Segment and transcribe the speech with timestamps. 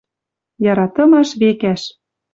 [0.71, 1.81] Яратымаш векӓш.